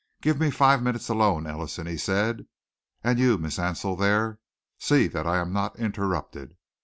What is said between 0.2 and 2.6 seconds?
me five minutes alone, Ellison," he said,